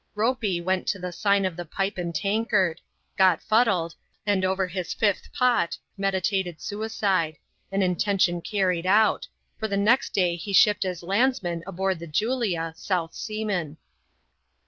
Ropey 0.15 0.59
went 0.59 0.87
to 0.87 0.97
the 0.97 1.11
sign 1.11 1.45
of 1.45 1.55
the 1.55 1.63
Pipe 1.63 1.99
and 1.99 2.11
Tankard; 2.15 2.81
got 3.19 3.39
fuddled; 3.39 3.93
and 4.25 4.43
over 4.43 4.65
his 4.65 4.95
fifth 4.95 5.31
pot 5.31 5.77
meditated 5.95 6.59
suicide— 6.59 7.37
an 7.71 7.83
intention 7.83 8.41
carried 8.41 8.87
out; 8.87 9.27
for 9.59 9.67
the 9.67 9.77
next 9.77 10.11
day 10.13 10.35
he 10.37 10.53
shipped 10.53 10.85
as 10.85 11.03
landsman 11.03 11.61
aboard 11.67 11.99
the 11.99 12.07
Julia, 12.07 12.73
South 12.75 13.13
Seaman. 13.13 13.77